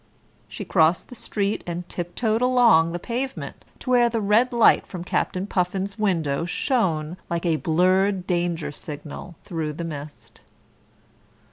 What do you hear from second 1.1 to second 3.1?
street and tip toed along the